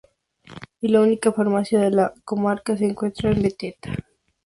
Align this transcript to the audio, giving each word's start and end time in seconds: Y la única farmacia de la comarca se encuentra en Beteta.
Y 0.79 0.87
la 0.87 1.01
única 1.01 1.31
farmacia 1.31 1.79
de 1.79 1.91
la 1.91 2.11
comarca 2.25 2.75
se 2.75 2.85
encuentra 2.85 3.29
en 3.31 3.43
Beteta. 3.43 3.93